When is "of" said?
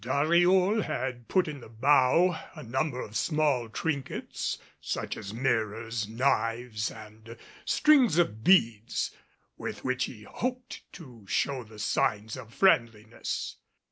3.01-3.15, 8.17-8.43, 12.35-12.51